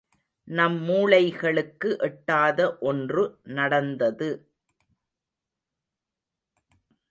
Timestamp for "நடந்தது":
3.51-4.31